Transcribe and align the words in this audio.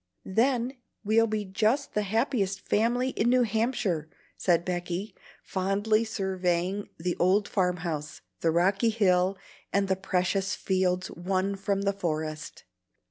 Then 0.25 0.77
we'll 1.03 1.27
be 1.27 1.45
just 1.45 1.93
the 1.93 2.01
happiest 2.01 2.59
family 2.67 3.09
in 3.09 3.29
New 3.29 3.43
Hampshire," 3.43 4.09
said 4.35 4.65
Becky, 4.65 5.13
fondly 5.43 6.03
surveying 6.05 6.89
the 6.97 7.15
old 7.19 7.47
farm 7.47 7.77
house, 7.85 8.19
the 8.39 8.49
rocky 8.49 8.89
hill, 8.89 9.37
and 9.71 9.87
the 9.87 9.95
precious 9.95 10.55
fields 10.55 11.11
won 11.11 11.55
from 11.55 11.83
the 11.83 11.93
forest. 11.93 12.63